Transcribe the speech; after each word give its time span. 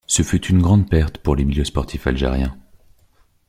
Ce 0.07 0.23
fut 0.23 0.43
une 0.47 0.63
grande 0.63 0.89
perte 0.89 1.19
pour 1.19 1.35
les 1.35 1.45
milieux 1.45 1.63
sportifs 1.63 2.07
algériens. 2.07 2.57